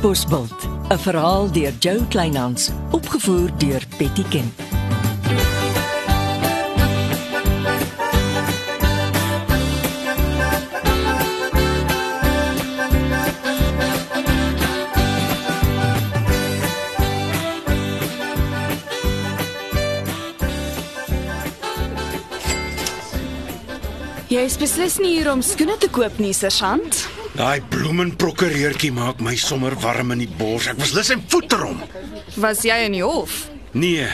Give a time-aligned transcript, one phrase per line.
[0.00, 4.52] Bosbult, 'n verhaal deur Jo Kleinhans, opgevoer deur Betty Ken.
[24.28, 27.19] Jy is beslis nie hier om skoene te koop nie, sergeant.
[27.40, 30.66] Daai bloemenprokureurtjie maak my sommer warm in die bors.
[30.68, 31.78] Ek was lus en voeter hom.
[32.36, 33.46] Was jy in die hof?
[33.72, 34.04] Nee.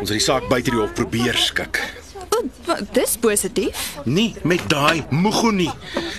[0.00, 1.82] Ons het die saak buite die hof probeer skik.
[2.32, 3.82] O, wat, dis positief.
[4.08, 5.68] Nie met daai moego nie.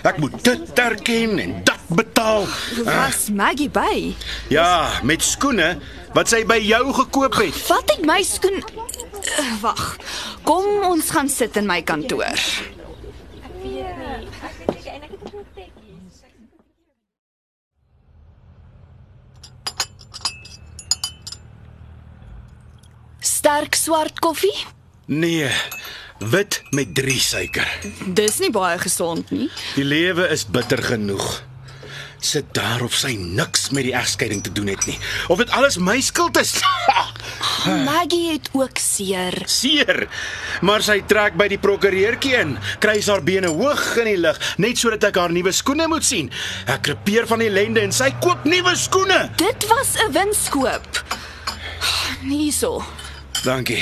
[0.06, 2.46] Ek moet dit erken en dat betaal.
[2.86, 4.12] Was Maggie by?
[4.54, 5.72] Ja, met skoene
[6.14, 7.58] wat sy by jou gekoop het.
[7.66, 8.62] Vat uit my skoen.
[8.62, 9.82] Uh, Wag.
[10.46, 12.46] Kom ons gaan sit in my kantoor.
[23.52, 24.54] Sterk swart koffie?
[25.12, 25.49] Nee,
[26.32, 27.68] wit met 3 suiker.
[28.16, 29.49] Dis nie baie gesond nie.
[29.76, 31.26] Die lewe is bitter genoeg.
[32.24, 34.96] Sit daar of sy niks met die egskeiding te doen het nie.
[35.27, 36.54] Of dit alles my skuld is.
[37.90, 39.35] Maggie het ook seer.
[39.52, 40.05] Seer.
[40.63, 44.79] Maar sy trek by die prokureurtjie in, kry haar bene hoog in die lug, net
[44.79, 46.32] sodat ek haar nuwe skoene moet sien.
[46.72, 49.26] Ek krepeer van ellende en sy koop nuwe skoene.
[49.44, 51.04] Dit was 'n winskoop.
[52.24, 52.79] Hierso.
[53.42, 53.82] Dankie.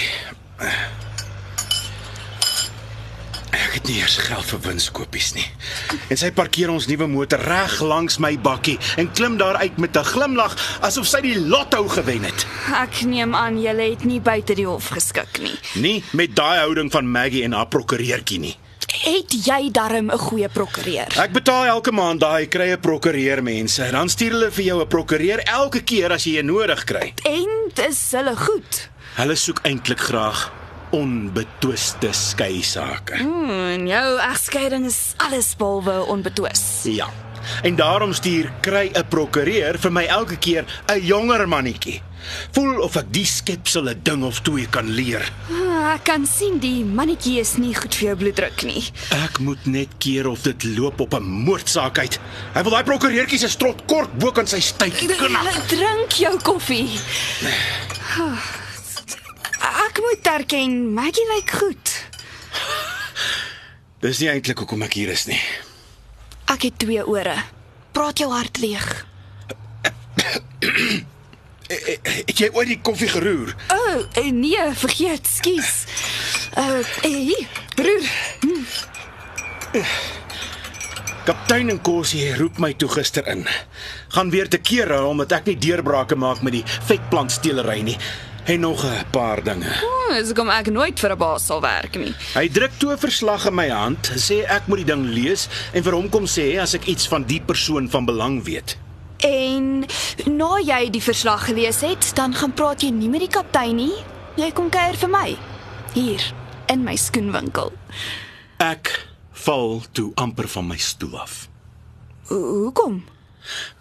[3.49, 5.43] Ek het nie eers geld vir winskoopies nie.
[6.07, 9.97] En sy parkeer ons nuwe motor reg langs my bakkie en klim daar uit met
[9.97, 12.45] 'n glimlag asof sy die lotto gewen het.
[12.71, 15.59] Ek neem aan jy het nie buite die hof geskik nie.
[15.75, 18.57] Nie met daai houding van Maggie en haar prokureurtjie nie.
[18.87, 21.07] Het jy darm 'n goeie prokureur?
[21.19, 23.91] Ek betaal elke maand daai krye prokureur mense.
[23.91, 27.13] Dan stuur hulle vir jou 'n prokureur elke keer as jy een nodig kry.
[27.23, 28.89] En dis hulle goed.
[29.19, 30.45] Hulle soek eintlik graag
[30.95, 33.17] onbetwiste skei sake.
[33.19, 36.61] Hmm, en jou egskeiding is alles behalwe onbetwis.
[36.87, 37.09] Ja.
[37.67, 42.01] En daarom stuur kry 'n prokureur vir my elke keer 'n jonger mannetjie.
[42.51, 45.31] Voel of ek die skepsel 'n ding of twee kan leer.
[45.51, 48.83] Ah, Ek kan sien die mannetjie is nie goed vir jou bloeddruk nie.
[49.09, 52.19] Ek moet net keer of dit loop op 'n moordsaak uit.
[52.53, 55.67] Hy wil daai prokureurtjie se strot kort bo kan sy styf knap.
[55.67, 56.89] Drink jou koffie.
[60.09, 61.89] Ek moet erken, Maggie lyk goed.
[64.01, 65.37] Dis nie eintlik hoekom ek hier is nie.
[66.49, 67.35] Ek het twee ore.
[67.93, 68.87] Praat jou hart leeg.
[71.69, 73.51] Eh, Het jy ooit die koffie geroer?
[73.69, 75.83] O, oh, nee, vergeet, skus.
[76.57, 77.43] Uh, hier,
[77.77, 78.07] broer.
[81.27, 83.45] Kaptein Nkosi roep my toe gister in.
[84.17, 87.99] Gaan weer te kere omdat ek nie deurbrake maak met die vetplantsteelery nie
[88.45, 89.71] en nog 'n paar dinge.
[89.83, 92.13] Oh, dis kom ek nooit vir 'n baas sal werk nie.
[92.33, 95.83] Hy druk toe 'n verslag in my hand, sê ek moet die ding lees en
[95.83, 98.77] vir hom kom sê as ek iets van die persoon van belang weet.
[99.19, 99.85] En
[100.25, 103.93] na jy die verslag gelees het, dan gaan praat jy nie met die kaptein nie.
[104.37, 105.37] Jy kom kuier vir my
[105.93, 106.21] hier
[106.67, 107.71] in my skoenwinkel.
[108.59, 111.47] Ek val toe amper van my stoel af.
[112.29, 113.03] Ho- Hoekom?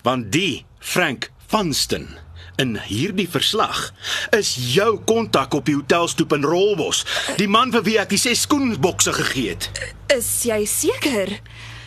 [0.02, 2.08] Want die Frank Vanston
[2.56, 3.92] in hierdie verslag
[4.36, 7.04] is jou kontak op die hotelstoep in Rolbos,
[7.36, 9.70] die man vir wie ek die ses skoenbokse gegee het.
[10.14, 11.40] Is jy seker?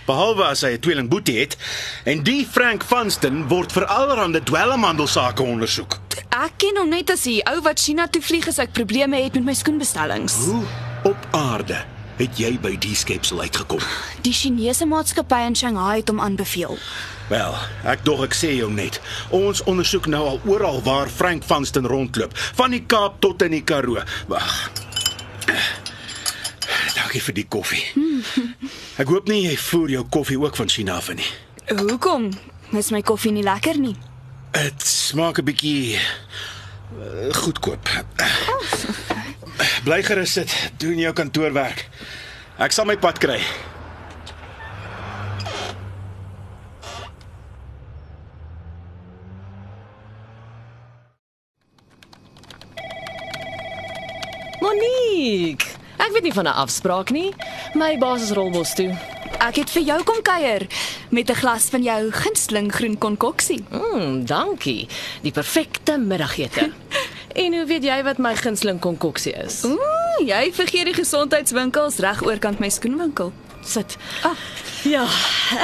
[0.05, 1.57] Behalwe as hy 'n tweeling boetie het
[2.05, 5.99] en die Frank Vanston word vir allerlei dwelmhandelsake ondersoek.
[6.31, 9.33] Ek ken hom net as die ou wat China toe vlieg as ek probleme het
[9.33, 10.33] met my skoenbestellings.
[10.33, 10.63] Hoe
[11.03, 11.85] op aarde
[12.21, 13.81] het jy by die skepsel uitgekom?
[14.25, 16.77] Die Chinese maatskappy in Shanghai het hom aanbeveel.
[17.31, 17.55] Wel,
[17.87, 18.99] ek dog ek sê jou net.
[19.35, 23.63] Ons ondersoek nou al oral waar Frank Vanston rondloop, van die Kaap tot in die
[23.63, 24.03] Karoo.
[24.31, 24.71] Wag.
[26.95, 27.83] Dankie vir die koffie.
[29.01, 31.27] Ek hoop nie jy voer jou koffie ook van China af nie.
[31.71, 32.29] Hoekom?
[32.77, 33.95] Is my koffie nie lekker nie?
[34.55, 37.89] Dit smaak 'n bietjie uh, goedkoop.
[39.83, 41.87] Bly gerus sit, doen jou kantoorwerk.
[42.61, 43.39] Ek sal my pad kry.
[54.61, 55.65] Monique,
[55.97, 57.33] ek weet nie van 'n afspraak nie.
[57.73, 58.93] My baas is Rolbos toe.
[59.41, 60.67] Ek het vir jou kom kuier
[61.09, 63.65] met 'n glas van jou gunsteling groen konkoksie.
[63.71, 64.87] Mm, dankie.
[65.21, 66.71] Die perfekte middagete.
[67.43, 69.65] en hoe weet jy wat my gunsteling konkoksie is?
[69.65, 73.31] Ooh, jy vergeet die gesondheidswinkels reg oorkant my skoenwinkel.
[73.63, 73.97] Sit.
[74.25, 74.35] Ah.
[74.83, 75.05] Ja,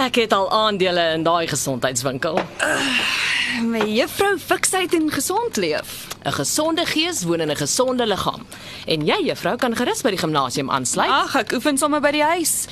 [0.05, 2.37] ek het al aandele in daai gesondheidswinkel.
[3.65, 6.05] My juffrou fiksheid en gesond leef.
[6.25, 8.45] 'n Gesonde gees woon in 'n gesonde liggaam.
[8.85, 11.09] En jy, juffrou, kan gerus by die gimnasium aansluit.
[11.09, 12.67] Ag, ek oefen sommer by die huis.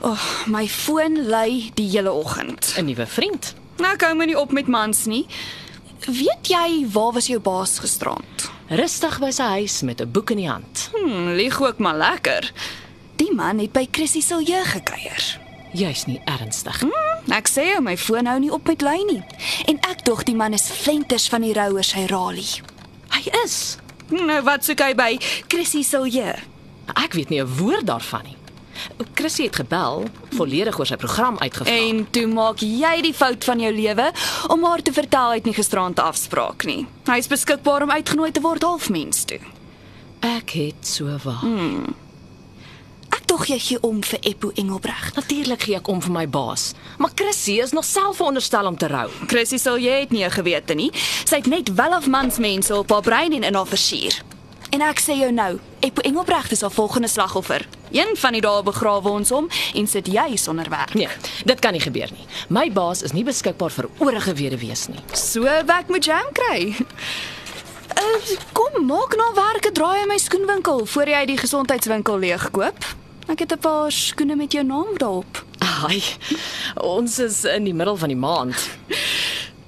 [0.00, 2.74] Oh, my foon lui die hele oggend.
[2.76, 3.54] 'n Nuwe vriend.
[3.78, 5.26] Nou kom my nie op met mans nie.
[6.06, 8.50] Weet jy waar was jou baas gisterand?
[8.72, 10.90] Rustig by sy huis met 'n boek in die hand.
[10.92, 12.52] Hm, lieg ook maar lekker.
[13.16, 15.38] Die man het by Chrissy Silje gekuier.
[15.72, 16.80] Jy's nie ernstig.
[16.80, 19.22] Hm, ek sê jou, my foon hou nie op met lui nie.
[19.66, 22.62] En ek dog die man is flenters van die rouers hy ralie.
[23.08, 23.76] Hy is.
[24.08, 25.18] Nou wat soek hy by
[25.48, 26.34] Chrissy Silje?
[26.94, 28.36] Ek weet nie 'n woord daarvan nie.
[29.14, 30.04] Chrissy het gebel,
[30.34, 31.72] volledig oor sy program uitgevra.
[31.72, 34.12] En toe maak jy die fout van jou lewe
[34.48, 36.86] om haar te vertel hy het nie gisterand 'n afspraak nie.
[37.06, 39.40] Hy is beskikbaar om uitgenooi te word halfmens toe.
[40.20, 41.40] ek het so waar.
[41.40, 41.94] Hmm.
[43.08, 45.14] Ek dog jy gee om vir Eppo Engelbreg.
[45.14, 48.86] Natuurlik gee ek om vir my baas, maar Chrissy is nog self veronderstel om te
[48.86, 49.08] rou.
[49.26, 50.90] Chrissy sal jy het nie 'n gewete nie.
[51.24, 54.22] Sy het net wel of mans mense op haar brein en in haar versier.
[54.70, 57.66] En ek sê jou nou, Eppo Engelbreg is haar volgende slagoffer.
[57.90, 60.94] Een van die dae begrawe ons hom en sit jy sonder werk.
[60.94, 61.08] Nee,
[61.44, 62.26] dit kan nie gebeur nie.
[62.48, 65.02] My baas is nie beskikbaar vir oorige weduwees nie.
[65.12, 66.74] So werk met jam kry.
[67.94, 72.94] Uh, kom, maak nou werk 'n draai in my skoenwinkel voor jy die gesondheidswinkel leegkoop.
[73.28, 75.44] Ek het 'n paar skoene met jou naam daarop.
[75.58, 76.02] Ai.
[76.74, 78.68] Ons is in die middel van die maand.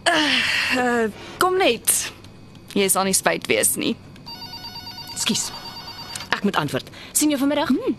[0.05, 1.09] Uh,
[1.43, 2.13] kom net.
[2.75, 3.97] Jy is aan nie spyt wees nie.
[5.17, 5.51] Skus.
[6.47, 6.89] Moet antwoord.
[7.13, 7.69] sien jou vanmiddag?
[7.69, 7.97] Hmm.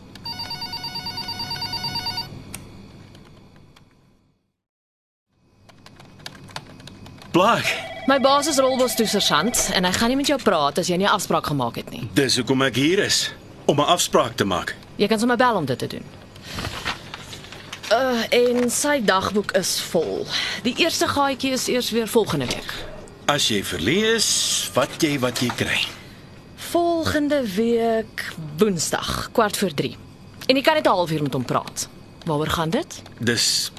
[7.31, 7.75] Blaak.
[8.05, 10.95] My baas is Rolbos toe sergeant en hy gaan nie met jou praat as jy
[10.95, 12.07] nie 'n afspraak gemaak het nie.
[12.13, 13.33] Dis hoekom ek hier is
[13.65, 14.75] om 'n afspraak te maak.
[14.95, 16.03] Jy kan sommer bel om dit te doen.
[17.91, 20.25] Uh en sy dagboek is vol.
[20.63, 22.73] Die eerste gaatjie is eers weer volgende week.
[23.25, 25.79] As jy verlees, vat jy wat jy kry.
[27.07, 29.95] Volgende week Woensdag, kwart voor 3.
[30.45, 31.89] En jy kan net 'n halfuur met hom praat.
[32.25, 33.01] Waaroor gaan dit?
[33.19, 33.71] Dis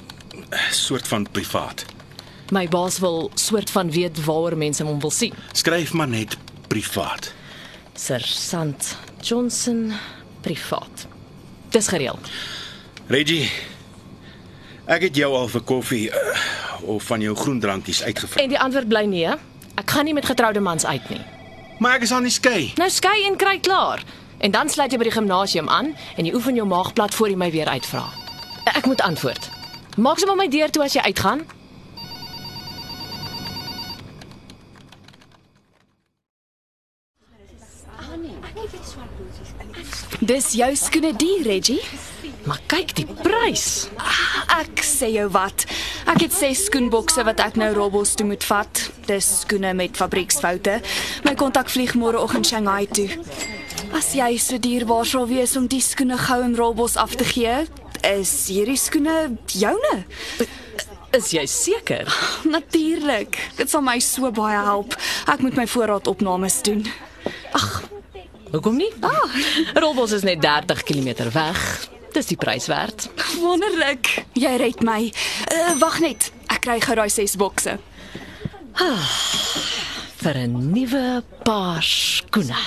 [0.49, 1.85] 'n soort van privaat.
[2.51, 5.33] My baas wil soort van weet waaroor mense hom wil sien.
[5.51, 6.37] Skryf maar net
[6.67, 7.33] privaat.
[7.93, 9.91] Sergeant Johnson
[10.41, 11.07] privaat.
[11.69, 12.19] Dis gereël.
[13.07, 13.51] Reggie,
[14.85, 16.15] ek het jou al vir koffie uh,
[16.81, 18.41] of van jou groen drankies uitgevra.
[18.41, 19.33] En die antwoord bly nee.
[19.75, 21.38] Ek gaan nie met getroude mans uit nie.
[21.79, 22.73] Maar ek is aan die skei.
[22.75, 24.03] Nou skei en kry klaar.
[24.37, 27.31] En dan sluit jy by die gimnasium aan en jy oefen jou maag plat voor
[27.31, 28.03] jy my weer uitvra.
[28.75, 29.47] Ek moet antwoord.
[29.95, 31.45] Maak sommer my deur toe as jy uitgaan.
[40.19, 41.81] Dis jou skoene die, Reggie.
[42.43, 43.87] Maar kyk die prys.
[44.59, 45.63] Ek sê jou wat.
[46.11, 48.89] Ek het ses skoenbokse wat ek nou Robbos toe moet vat.
[49.09, 50.75] Dis skoene met fabrieksfoute.
[51.25, 53.07] My kontak vlieg môreoggend Shanghai toe.
[53.97, 57.55] As jy so dierbaar sou wees om die skoene gou in Robbos af te gee,
[58.05, 59.15] is hierdie skoene
[59.49, 59.95] joune.
[61.17, 62.05] Is jy seker?
[62.55, 63.39] Natuurlik.
[63.57, 64.93] Dit sal my so baie help.
[65.25, 66.85] Ek moet my voorraadopnames doen.
[68.53, 68.91] Hoekom nie?
[69.01, 69.25] Ah,
[69.81, 71.65] Rolbos is net 30 km weg.
[72.13, 73.09] Dis die prys werd.
[73.41, 74.19] Wonderlik.
[74.37, 75.01] Jy red my.
[75.49, 76.29] Uh, Wag net.
[76.49, 77.79] Ek kry gou daai ses bokse.
[80.23, 82.59] vir 'n nuwe paar skoene.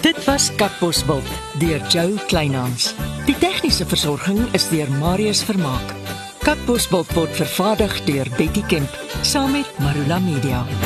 [0.00, 1.24] Dit was Katbosveld
[1.58, 2.94] deur Jo Kleinhans.
[3.26, 5.94] Die tegniese versorging is deur Marius Vermaak.
[6.44, 10.85] Katbosveld word vervaardig deur Betty Kemp saam met Marula Media.